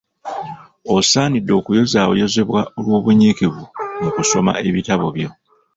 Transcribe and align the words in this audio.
Osaanidde 0.95 1.51
okuyozaayozebwa 1.59 2.61
olw’obunyiikivu 2.77 3.63
mu 4.01 4.09
kusoma 4.15 4.51
ebitabo 4.67 5.05
byo. 5.15 5.29